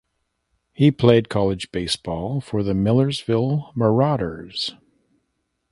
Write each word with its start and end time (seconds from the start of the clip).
He 0.73 0.89
played 0.89 1.29
college 1.29 1.71
baseball 1.71 2.41
for 2.41 2.63
the 2.63 2.73
Millersville 2.73 3.71
Marauders. 3.75 4.73